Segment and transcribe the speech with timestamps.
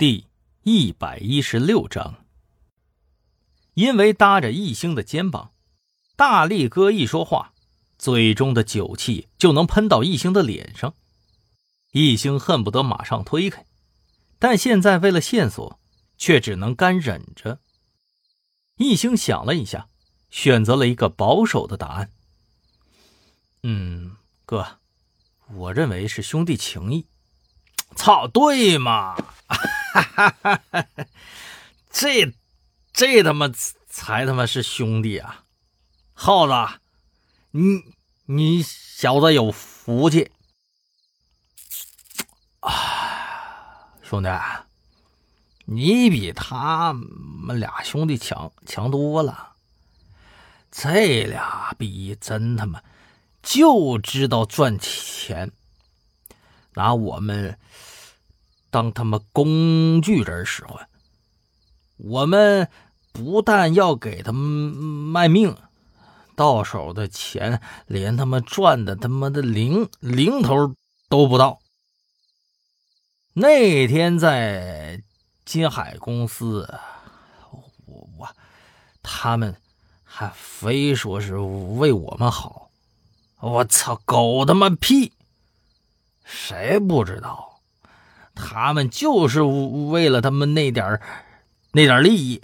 [0.00, 0.28] 第
[0.62, 2.24] 一百一十六章，
[3.74, 5.52] 因为搭着易星的肩膀，
[6.16, 7.52] 大力哥一说话，
[7.98, 10.94] 嘴中的酒气就能喷到易星的脸上。
[11.92, 13.66] 易星恨不得马上推开，
[14.38, 15.78] 但现在为了线索，
[16.16, 17.60] 却只能干忍着。
[18.76, 19.88] 易星想了一下，
[20.30, 22.10] 选择了一个保守的答案
[23.64, 24.78] ：“嗯，哥，
[25.52, 27.06] 我认为是兄弟情谊。
[27.94, 29.14] ”操，对嘛？
[29.92, 30.62] 哈哈哈！
[30.72, 30.86] 哈
[31.90, 32.32] 这
[32.92, 33.50] 这他妈
[33.88, 35.44] 才他妈是兄弟啊！
[36.12, 36.80] 耗子，
[37.50, 37.82] 你
[38.26, 40.30] 你小子有福气
[42.60, 43.90] 啊！
[44.02, 44.28] 兄弟，
[45.64, 49.54] 你比他们俩兄弟强强多了。
[50.70, 52.82] 这俩逼真他妈
[53.42, 55.50] 就知道赚钱，
[56.74, 57.58] 拿我们。
[58.70, 60.88] 当他妈工具人使唤，
[61.96, 62.68] 我们
[63.12, 65.56] 不但要给他们卖命，
[66.36, 70.74] 到手的钱连他妈赚的他妈的零零头
[71.08, 71.58] 都不到。
[73.32, 75.02] 那天在
[75.44, 76.68] 金海公司，
[77.86, 78.28] 我我
[79.02, 79.56] 他们
[80.04, 82.70] 还非说是为我们好，
[83.40, 85.12] 我操，狗他妈屁！
[86.24, 87.49] 谁不知道？
[88.40, 91.00] 他们就是为了他们那点
[91.72, 92.42] 那点利益。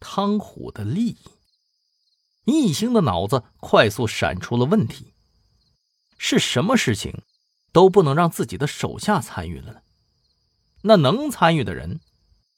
[0.00, 1.18] 汤虎的利益，
[2.44, 5.14] 易星的脑子快速闪出了问题：
[6.16, 7.22] 是什么事情
[7.72, 9.82] 都不能让自己的手下参与了呢？
[10.82, 12.00] 那能参与的人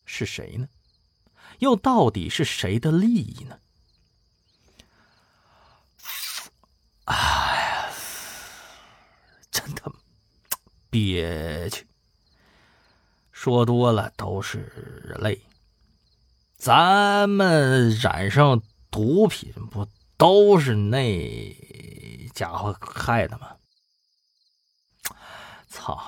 [0.04, 0.68] 是谁呢？
[1.60, 3.58] 又到底是谁的利益呢？
[7.04, 7.90] 哎呀，
[9.50, 9.96] 真他妈！
[10.98, 11.86] 憋屈，
[13.30, 15.40] 说多了都是泪。
[16.56, 18.60] 咱们染上
[18.90, 21.56] 毒品，不都是那
[22.34, 23.52] 家伙害的吗？
[25.68, 26.02] 操！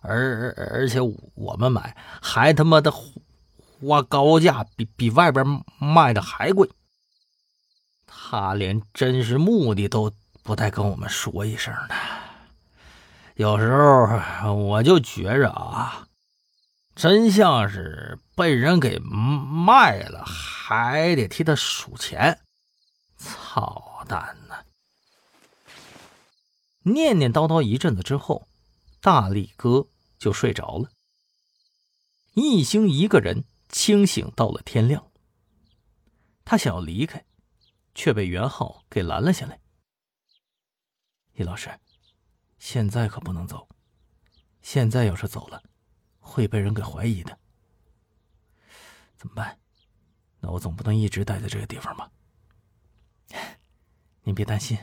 [0.00, 0.98] 而而且
[1.34, 5.44] 我们买还他妈的花高价，比比外边
[5.78, 6.70] 卖的还贵。
[8.06, 10.10] 他连真实目的都
[10.42, 11.94] 不带跟我们说一声的。
[13.36, 16.08] 有时候我就觉着啊，
[16.94, 22.40] 真像是被人给卖了，还得替他数钱。
[23.18, 24.54] 操蛋呢！
[26.80, 28.48] 念念叨叨一阵子之后，
[29.02, 29.86] 大力哥
[30.18, 30.88] 就睡着了。
[32.32, 35.10] 一星一个人清醒到了天亮。
[36.46, 37.22] 他想要离开，
[37.94, 39.60] 却被袁浩给拦了下来。
[41.34, 41.70] 易老师。
[42.58, 43.68] 现在可不能走，
[44.62, 45.62] 现在要是走了，
[46.18, 47.38] 会被人给怀疑的。
[49.16, 49.58] 怎么办？
[50.40, 52.10] 那我总不能一直待在这个地方吧？
[54.22, 54.78] 您别担心，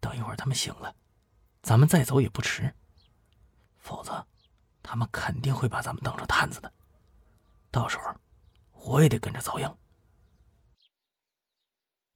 [0.00, 0.94] 等一会儿他们醒了，
[1.62, 2.74] 咱们再走也不迟。
[3.78, 4.26] 否则，
[4.82, 6.72] 他们肯定会把咱们当成探子的，
[7.70, 8.14] 到时候
[8.72, 9.76] 我也得跟着遭殃。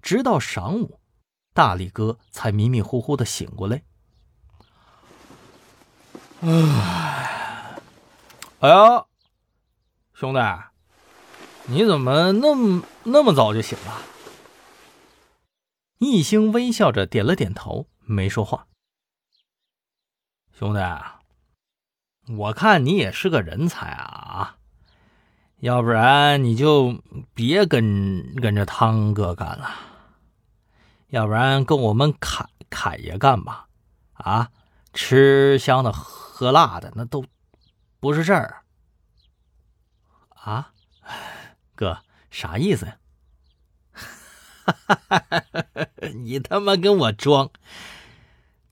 [0.00, 1.00] 直到晌午，
[1.52, 3.82] 大力哥才迷迷糊糊的醒过来。
[6.46, 7.80] 哎，
[8.60, 9.06] 哎呀，
[10.12, 10.40] 兄弟，
[11.68, 14.02] 你怎么那么那么早就醒了？
[15.96, 18.66] 易星微笑着点了点头，没说话。
[20.52, 20.80] 兄弟，
[22.36, 24.56] 我看你也是个人才啊，
[25.60, 29.70] 要不然你就别跟跟着汤哥干了，
[31.08, 33.68] 要不然跟我们侃侃爷干吧，
[34.12, 34.50] 啊，
[34.92, 36.33] 吃香的喝。
[36.44, 37.24] 喝辣的那都
[38.00, 38.64] 不是事儿
[40.28, 40.74] 啊，
[41.74, 42.00] 哥
[42.30, 42.98] 啥意思呀？
[46.14, 47.50] 你他妈跟我装！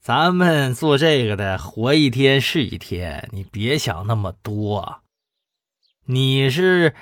[0.02, 5.00] 咱们做这个的，活一天是一天，你别想那么多。
[6.04, 6.94] 你是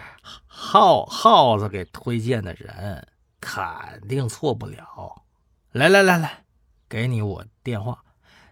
[0.46, 3.08] 耗耗子给推荐的人，
[3.40, 5.25] 肯定错不了。
[5.73, 6.44] 来来来来，
[6.88, 8.05] 给你我电话，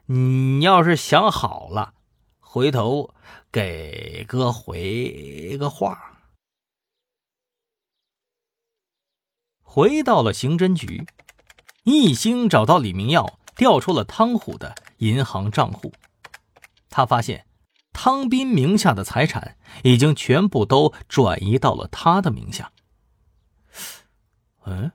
[0.06, 1.94] 你要是想好了。
[2.58, 3.14] 回头
[3.52, 6.18] 给哥回个话。
[9.62, 11.06] 回到了刑侦局，
[11.84, 15.92] 一星找到李明耀，调出了汤虎的银行账户。
[16.90, 17.46] 他发现
[17.92, 22.72] 汤斌名下的财产已经全部都转移到了他的名下。
[24.64, 24.90] 嗯，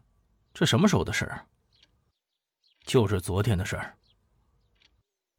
[0.54, 1.45] 这什么时候的事儿？
[2.83, 3.95] 就是昨天的事儿。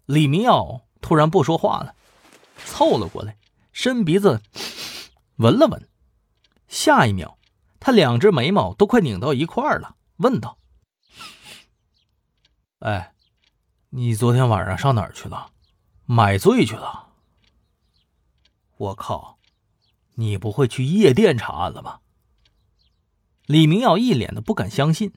[0.06, 1.94] 李明耀突然不说话了。
[2.64, 3.38] 凑了过来，
[3.72, 4.42] 伸鼻子
[5.36, 5.88] 闻了闻。
[6.68, 7.38] 下一秒，
[7.78, 10.58] 他两只眉毛都快拧到一块儿了，问道
[12.80, 13.14] ：“哎，
[13.90, 15.52] 你昨天晚上上哪儿去了？
[16.04, 17.08] 买醉去了？
[18.76, 19.38] 我靠，
[20.14, 22.00] 你不会去夜店查案了吧？”
[23.46, 25.12] 李明耀一脸的不敢相信。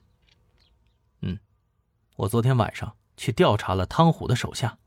[1.22, 1.40] 嗯，
[2.16, 4.78] 我昨天晚上去调查了汤虎的手下，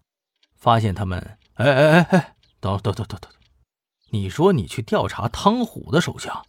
[0.56, 1.38] 发现他们……
[1.56, 3.30] 哎哎哎哎，等等等等等，
[4.12, 6.44] 你说你去调查汤虎的手下？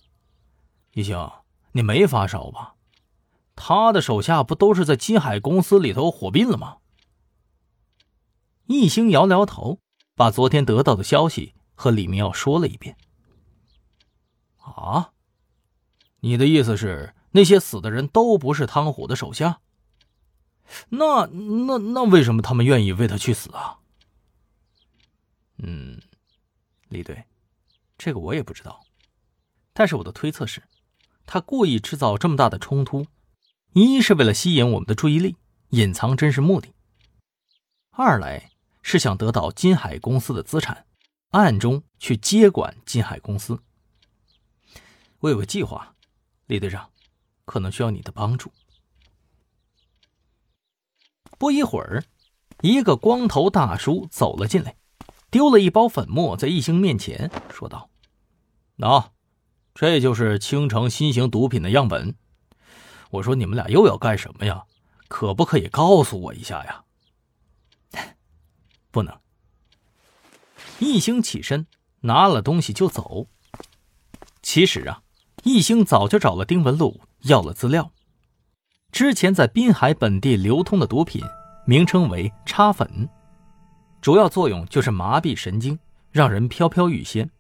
[0.93, 1.29] 一星，
[1.73, 2.75] 你没发烧吧？
[3.57, 6.77] 他的手下不都是在金海公司里头火并了吗？
[8.67, 9.79] 一星摇摇头，
[10.15, 12.97] 把昨天得到的消息和李明耀说了一遍。
[14.59, 15.13] 啊？
[16.21, 19.61] 你的意思是那些死的人都不是汤虎的手下？
[20.91, 23.81] 那那那为什么他们愿意为他去死啊？
[25.65, 26.01] 嗯，
[26.89, 27.25] 李队，
[27.97, 28.85] 这个我也不知道，
[29.73, 30.63] 但是我的推测是。
[31.25, 33.07] 他故意制造这么大的冲突，
[33.75, 35.37] 一是为了吸引我们的注意力，
[35.69, 36.71] 隐藏真实目的；
[37.93, 38.51] 二来
[38.83, 40.85] 是想得到金海公司的资产，
[41.31, 43.63] 暗中去接管金海公司。
[45.21, 45.95] 我有个计划，
[46.47, 46.91] 李队长，
[47.45, 48.53] 可能需要你的帮助。
[51.39, 52.05] 不一会儿，
[52.63, 54.77] 一个光头大叔走了进来，
[55.33, 57.91] 丢了一包粉末在易兴面前，说道
[58.79, 59.07] ：“喏。”
[59.75, 62.15] 这就是青城新型毒品的样本。
[63.11, 64.65] 我说你们俩又要干什么呀？
[65.09, 66.85] 可不可以告诉我一下呀？
[68.93, 69.19] 不能。
[70.79, 71.67] 易兴起身
[72.01, 73.27] 拿了东西就走。
[74.43, 75.03] 其实啊，
[75.45, 77.91] 易兴早就找了丁文璐要了资料。
[78.91, 81.23] 之前在滨海本地流通的毒品
[81.65, 83.09] 名称为插粉，
[84.03, 85.79] 主要作用就是麻痹神经，
[86.11, 87.31] 让人飘飘欲仙。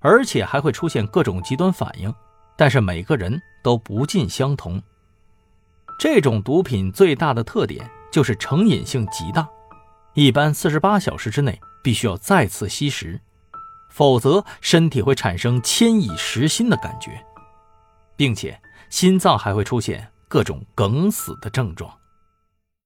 [0.00, 2.12] 而且还会出现各种极端反应，
[2.56, 4.82] 但是每个人都不尽相同。
[5.98, 9.46] 这种毒品最大的特点就是成瘾性极大，
[10.14, 13.20] 一般四十八小时之内必须要再次吸食，
[13.90, 17.22] 否则身体会产生牵引食心的感觉，
[18.16, 18.58] 并且
[18.88, 21.94] 心脏还会出现各种梗死的症状。